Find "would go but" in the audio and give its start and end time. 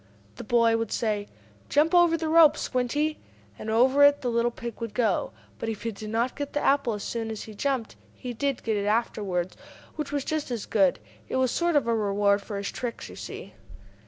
4.81-5.69